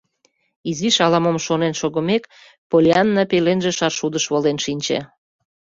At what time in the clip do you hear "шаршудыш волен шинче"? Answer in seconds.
3.77-4.99